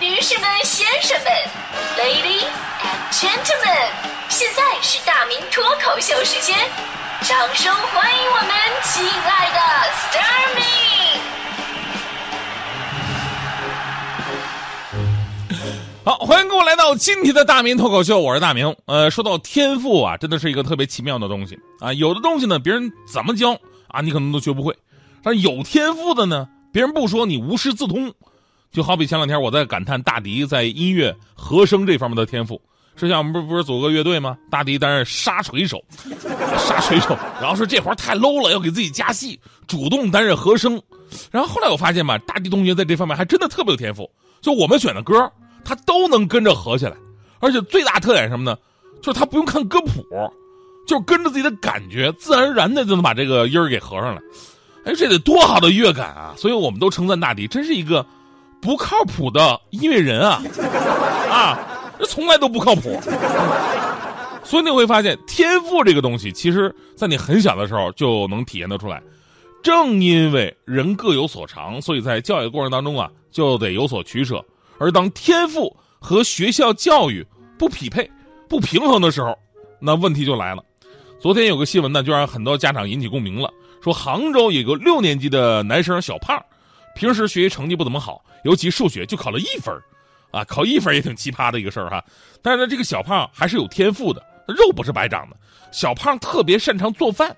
[0.00, 1.30] 女士们、先生们
[1.96, 2.50] ，Ladies
[2.82, 3.90] and Gentlemen，
[4.28, 6.58] 现在是大明脱口秀时间，
[7.22, 8.50] 掌声欢迎我们
[8.82, 9.60] 亲爱的
[9.92, 10.62] s t a r m y
[16.04, 18.74] 好，欢迎各位来到今天的大明脱口秀，我是大明。
[18.86, 21.92] 呃，说到天赋啊，真的是一个特别奇妙的东西啊。
[21.92, 23.52] 有的东西呢，别人怎么教
[23.88, 24.72] 啊，你可能都学不会；
[25.22, 28.12] 但是有天赋的呢，别人不说，你无师自通。
[28.74, 32.60] 就好比前两天我在感叹大迪在音乐和声这方面的天赋。
[32.96, 34.36] 之前我们不是不是组个乐队吗？
[34.50, 35.80] 大迪担任沙锤手，
[36.58, 40.80] 沙锤手，然后说这活太 low 了，要给自己加戏，主动担任和声。
[41.30, 44.10] 然后后来我发现吧，大迪同学在这方面还真的特别有天赋。
[44.40, 45.30] 就我们选的歌，
[45.64, 46.96] 他都能跟着合起来，
[47.38, 48.58] 而且最大特点什么呢？
[49.00, 50.04] 就是他不用看歌谱，
[50.84, 54.20] 就是跟着自己的感觉，自然而然的就能把这个音儿给合上来。
[54.84, 56.34] 哎，这得多好的乐感啊！
[56.36, 58.04] 所以我们都称赞大迪，真是一个。
[58.64, 60.42] 不靠谱的音乐人啊，
[61.30, 61.58] 啊，
[61.98, 62.98] 这从来都不靠谱。
[64.42, 69.02] 所以你会发现，天赋这个东西，其实在你很小的时候就能体验得出来。
[69.62, 74.42] 正因为人各有所长，所以在教育过程当中啊，就得有所取舍。
[74.78, 77.26] 而当天赋和学校教育
[77.58, 78.10] 不匹配、
[78.48, 79.36] 不平衡的时候，
[79.78, 80.64] 那问题就来了。
[81.20, 83.50] 昨天有个新闻呢，就让很多家长引起共鸣了，
[83.82, 86.42] 说杭州有个六年级的男生小胖。
[86.94, 89.74] 平时学习成绩不怎么好，尤其数学就考了一分
[90.30, 92.02] 啊，考一分也挺奇葩的一个事儿哈。
[92.42, 95.36] 但是呢，这个小胖还是有天赋的，肉不是白长的。
[95.70, 97.36] 小胖特别擅长做饭，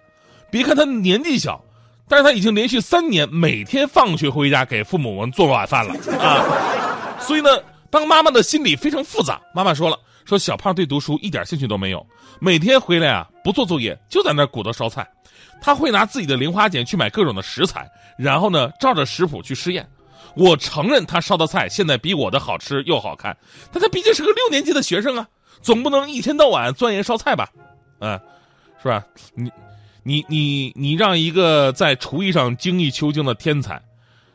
[0.51, 1.62] 别看他年纪小，
[2.09, 7.19] 但是他已经连续三年每天放学回家给父母们做晚饭了啊。
[7.19, 7.49] 所以呢，
[7.91, 9.41] 当妈妈的心里非常复杂。
[9.55, 12.05] 妈妈说了，说小胖对读书一点兴趣都没有，
[12.41, 15.09] 每天回来啊不做作业，就在那鼓捣烧菜。
[15.63, 19.89] 他会拿自己的零花钱去买各种的食材，然后呢，照着食谱去试验。
[20.35, 23.35] 我承认他烧的菜现在比我的好吃又好看，
[23.73, 25.27] 但他毕竟是个六年级的学生啊，
[25.63, 27.49] 总不能一天到晚钻研烧菜吧？
[28.01, 28.21] 嗯，
[28.83, 29.03] 是吧？
[29.35, 29.51] 你、
[30.03, 33.81] 你、你、你让一个在厨艺上精益求精的天才，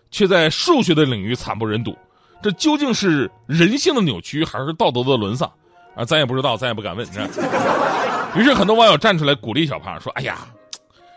[0.10, 1.96] 却在数学的领域惨不忍睹，
[2.42, 5.52] 这究竟是人性的扭曲，还是道德的沦丧？
[5.96, 7.06] 啊，咱也不知道，咱也不敢问。
[7.06, 7.20] 是
[8.36, 10.40] 于是很多网友站出来鼓励小胖说：“哎呀。”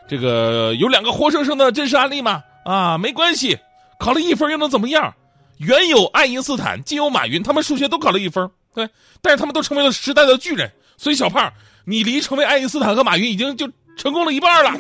[0.07, 2.43] 这个有两个活生生的真实案例吗？
[2.67, 3.59] 啊，没关系，
[3.99, 5.15] 考了一分又能怎么样？
[5.57, 8.87] 原有爱因斯坦，今有马云，他们数学都考了一分，对，
[9.23, 10.71] 但是他们都成为了时代的巨人。
[10.99, 11.51] 所以小胖，
[11.87, 14.79] 你离成为爱因斯坦和马云已经就成功了一半了。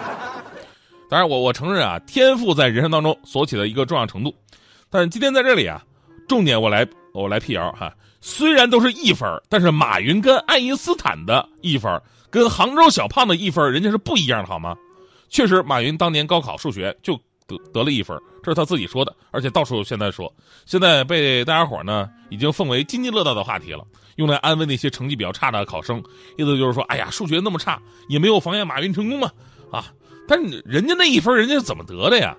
[1.08, 4.34] 当然，我我承认啊，天赋在人生当中所起的一个重要程度。
[4.90, 5.80] 但是今天在这里啊，
[6.26, 6.84] 重点我来
[7.14, 7.94] 我来辟谣哈。
[8.28, 12.02] 虽然都是一分，但是马云跟爱因斯坦的一分。
[12.28, 14.76] 跟杭州小胖的一分，人家是不一样的，好吗？
[15.28, 17.16] 确实，马云当年高考数学就
[17.46, 20.30] 得得了一分，这是他自己说的，而且到处现在说，
[20.66, 23.84] 现在被大家伙呢已经奉为津津乐道的话题了，
[24.16, 26.02] 用来安慰那些成绩比较差的考生，
[26.36, 29.30] 意思就是说，哎呀，数学那么差，也没有妨碍马云成功嘛，
[29.70, 29.86] 啊！
[30.26, 32.36] 但人家那一分，人家是怎么得的呀？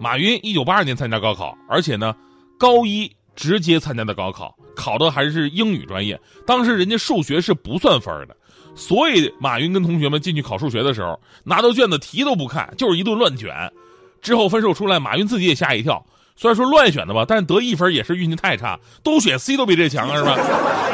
[0.00, 2.16] 马云一九八二年参加高考，而且呢，
[2.58, 8.36] 高一直接参加的高考，考的还是英语专业，当时人家数学是不算分的。
[8.74, 13.72] 所以，马云跟同学们进去考数学的时候，拿到卷子题都不看，就是一顿乱卷。
[14.20, 16.04] 之后分数出来，马云自己也吓一跳。
[16.34, 20.36] 虽然说乱选的吧，但是得一分也是运气太差，都选 C 都比这强啊，是吧？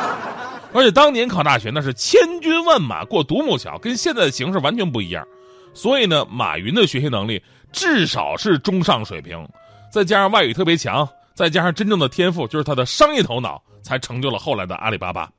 [0.74, 5.26] 而且当年考大学那是千军万马过独木桥，跟现在的形势完全不一样。
[5.72, 9.48] 所以呢，马云的学习能力至少是中上水平，
[9.90, 15.30] 再加上外语特别强，再加上真正的天赋，就是他的商业头脑，才成就了后来的阿里巴巴。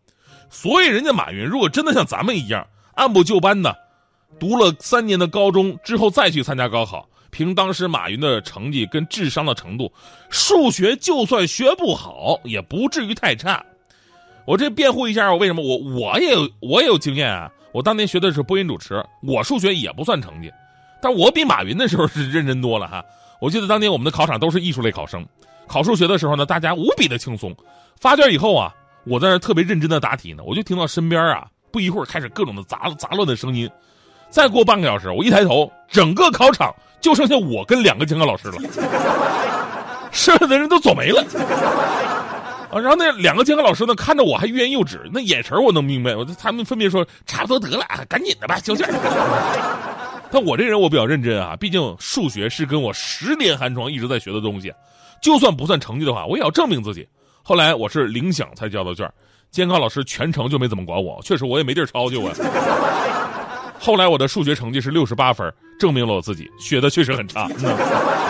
[0.50, 3.76] 所以，人家马云如果真的像咱们一样按部就班的
[4.40, 9.92] 读了三年的高中之后再去参加高考，凭当时马云的成绩跟智商的程度，
[10.30, 13.64] 数学就算学不好也不至于太差。
[14.46, 17.52] 我这辩护一下，我为什么我我也我也有经验啊？
[17.72, 20.52] 我当年学的是播音主持，我数学也不算成绩，
[21.02, 23.04] 但我比马云那时候是认真多了哈。
[23.42, 25.26] 我记得当年我们的考场都是艺术类考生，
[25.68, 27.56] 考数学的时候呢，大家无比的轻松。
[28.00, 28.74] 发卷以后啊。
[29.08, 33.70] 我在那特别认真的答题呢，我就听到身边啊，不一会儿开始各种的杂杂乱的声音。
[34.32, 38.58] 再过半个小时，我一抬头，整个考场就剩下我跟两个监考老师了，
[40.12, 41.24] 剩下的人都走没了。
[42.74, 48.90] 啊，然后那两个监考老师呢，看着我还欲言又止，那眼神我能明白，我他们分别说差不多得了，赶紧的吧，交卷。
[50.36, 54.70] 但我这人我比较认真啊，毕竟数学是跟我十年寒窗一直在学的东西，
[55.22, 57.08] 就算不算成绩的话，我也要证明自己。
[57.42, 59.10] 后来我是铃响才交的卷，
[59.50, 62.34] 监考老师全程就没怎么管我，确实我也没地儿抄去啊。
[63.80, 65.50] 后来我的数学成绩是六十八分，
[65.80, 67.48] 证明了我自己学的确实很差。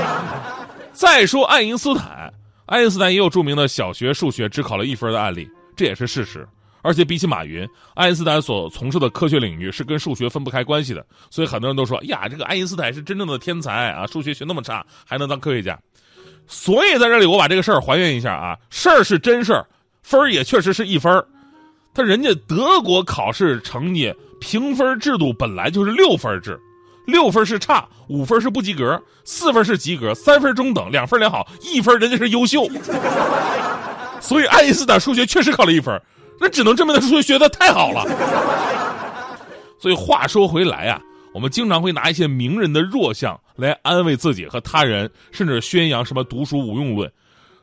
[0.93, 2.31] 再说爱因斯坦，
[2.67, 6.47] 爱因斯坦也有著名的小学数学只考了一分的案例，这也是事实。
[6.85, 15.79] 而且比起马云，爱因斯坦所从事的科学领域是跟数学分不开关系的，所以很多人都说呀，这个爱因斯坦是真正的天才啊，数学学那么差还能当科学家。
[16.45, 19.65] 所以在这里我把这个事儿还原一下啊，事儿是真事儿，
[20.03, 21.25] 分儿也确实是一分儿。
[21.91, 26.59] 他人家德国考试成绩评分制度本来就是六分制，
[27.07, 32.67] 六分是差，五分是不及格，四分是及格，三分中等，两分良好，一分人家是优秀。
[34.21, 35.99] 所以爱因斯坦数学确实考了一分。
[36.39, 38.05] 那只能证明他数学学的太好了。
[39.79, 41.01] 所以话说回来啊，
[41.33, 47.11] 我们经常会拿一些名人的弱项来安慰自己和他人，甚至宣扬什么读书无用论。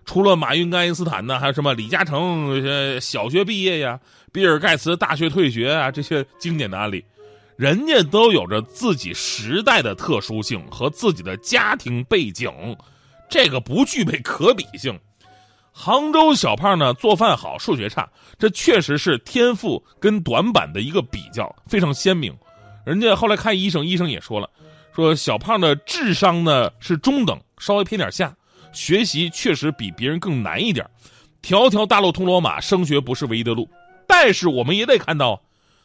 [0.05, 3.99] 除了马云、爱因斯坦呢，还有什么李嘉诚呃小学毕业呀，
[4.33, 7.05] 比尔盖茨大学退学啊，这些经典的案例，
[7.57, 12.51] 人家都有着自己时代的特殊性和自己的家庭背景，
[13.31, 14.99] 这个不具备可比性。
[15.73, 18.09] 杭州小胖呢，做饭好，数学差，
[18.39, 22.33] 这确实是天赋跟短板的一个比较，非常鲜明。
[22.85, 24.49] 人家后来看医生，医生也说了，
[24.95, 28.35] 说小胖的智商呢是中等，稍微偏点下，
[28.73, 30.87] 学习确实比别人更难一点。
[31.41, 33.69] 条条大路通罗马，升学不是唯一的路。
[34.07, 35.41] 但是我们也得看到，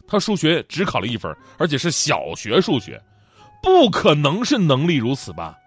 [0.05, 3.01] 他数学只考了一分，而且是小学数学，
[3.63, 5.57] 不可能是能力如此吧？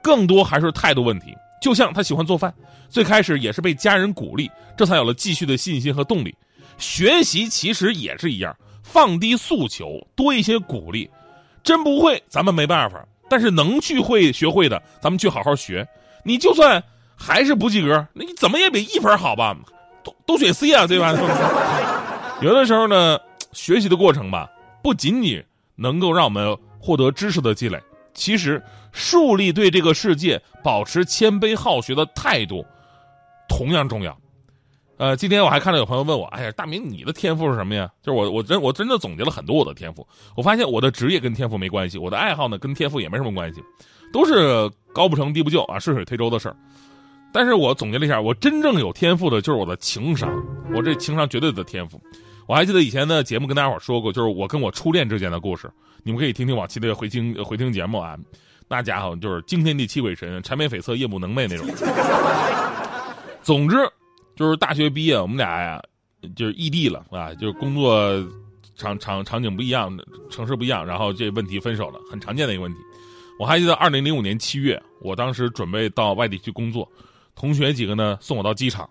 [0.00, 1.34] 更多还是态度问题。
[1.64, 2.52] 就像他喜欢做饭，
[2.90, 6.36] 最开始也是被家人鼓励，这才有了继续的信心和动力。
[6.76, 11.08] 学习其实也是一样，放低诉求，多一些鼓励。
[11.62, 12.98] 真不会，咱们没办法；
[13.30, 15.88] 但是能去会学会的，咱们去好好学。
[16.22, 16.84] 你就算
[17.16, 19.56] 还是不及格，那你怎么也比一分好吧？
[20.04, 21.14] 都都选 C 啊，对吧？
[22.42, 23.18] 有的时候呢，
[23.52, 24.50] 学习的过程吧，
[24.82, 25.42] 不仅仅
[25.76, 27.80] 能够让我们获得知识的积累。
[28.14, 28.62] 其实，
[28.92, 32.64] 树立对这个世界保持谦卑好学的态度，
[33.48, 34.16] 同样重要。
[34.96, 40.06] 呃，今天我还看到有朋友问我：“哎呀，大明，你的天赋是什么呀？”就是我，我真我真的总结了很多我的天赋。
[40.36, 43.60] 我发现我的职业跟天赋没关系，我的爱好呢跟天赋也没什么关系，
[44.12, 46.56] 都是高不成低不就啊，顺水推舟的事儿。
[47.32, 50.30] 但是我总结了一下，我真正有天赋的就是我的情商，
[50.72, 52.00] 我这情商绝对的天赋。
[52.46, 55.70] 我还记得以前的节目跟大家伙说过，就是我跟我初恋之间的故事。
[56.02, 58.14] 你们可以听听往期的回听回听节目啊，
[58.68, 61.66] 那家伙就是惊天地泣鬼神、缠绵悱恻、夜不能寐那种。
[63.42, 63.76] 总之，
[64.36, 65.82] 就是大学毕业，我们俩呀
[66.36, 68.22] 就是异地了啊，就是工作
[68.76, 69.96] 场场场景不一样，
[70.30, 72.78] 城市不一样，然后这问题分手了，很常见的一个问题。
[73.38, 76.86] 我还记得二零零五年七月，我当时准备到外地去工作，
[77.34, 78.88] 同学几个呢送我到机场。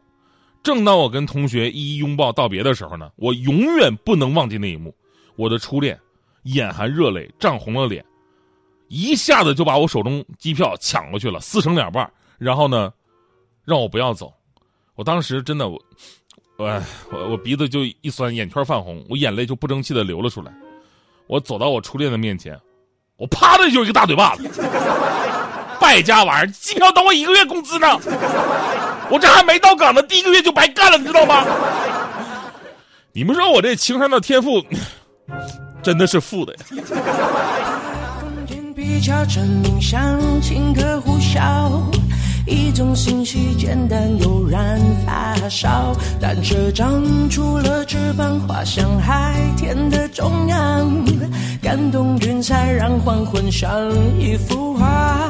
[0.64, 4.96] 正当我跟同学一一拥抱道别的时候呢，我永远不能忘记那一幕，
[5.36, 6.00] 我的初恋。
[6.44, 8.04] 眼含热泪，涨红了脸，
[8.90, 12.92] 一下子就把我手中机票抢过去了，撕成两半，然后呢，
[13.64, 14.34] 让我不要走。
[14.96, 15.82] 我当时真的，我，
[16.58, 16.84] 我
[17.14, 20.54] 我我鼻子就一酸，眼圈泛红，我眼泪就不争气的流了出来。
[21.28, 22.60] 我走到我初恋的面前，
[23.16, 24.44] 我啪的就一个大嘴巴子，
[25.84, 27.88] 败家玩意儿，机票等我一个月工资呢，
[29.10, 31.46] 我这还没到岗呢，第一个月就白干了，你知道吗？
[33.12, 34.64] 你们说我这情商的天赋？
[35.84, 36.60] 真的是负的呀。
[38.74, 40.02] 比较证明相
[40.42, 41.70] 亲可呼啸，
[42.48, 50.90] 一种信息简单又燃发烧，但却长出了翅膀，滑向海天的中央，
[51.62, 53.70] 感动云彩让黄昏像
[54.18, 55.30] 一幅画。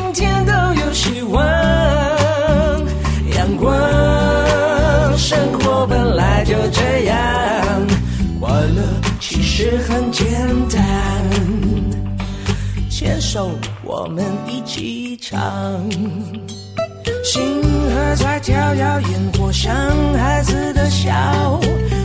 [9.61, 10.27] 实很简
[10.69, 11.29] 单。
[12.89, 13.51] 牵手，
[13.83, 15.39] 我们一起唱。
[17.23, 19.71] 星河在跳跃，烟火像
[20.15, 21.13] 孩子的笑，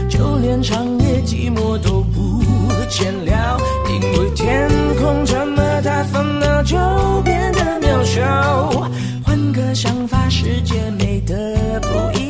[0.06, 2.42] 就连长夜寂寞都不
[2.90, 3.58] 见了。
[3.88, 6.76] 因为天空这么大，烦恼就
[7.24, 8.90] 变得渺小。
[9.24, 12.25] 换个想法，世界美得不一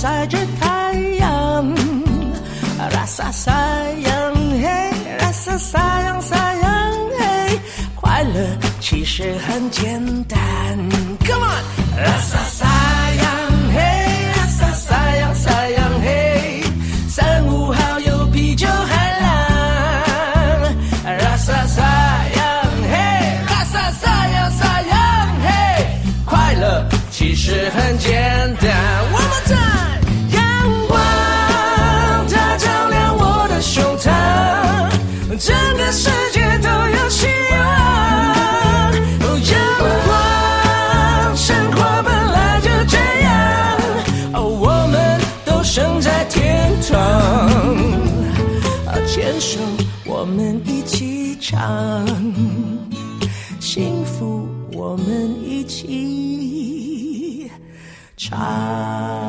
[0.00, 1.74] 晒着太阳。
[2.94, 3.52] 拉萨晒
[3.98, 4.90] 阳嘿，
[5.20, 7.60] 拉萨晒阳晒阳嘿，
[7.94, 10.40] 快乐其实很简单。
[11.26, 11.62] Come on，
[12.02, 12.66] 拉萨晒
[13.22, 13.39] 阳。
[53.60, 57.50] 幸福我们一起
[58.16, 59.19] 唱。